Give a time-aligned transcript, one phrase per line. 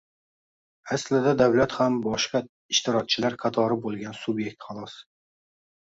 [0.95, 2.41] Aslida davlat ham boshqa
[2.77, 5.01] ishtirokchilar qatori bo‘lgan sub’ekt xolos.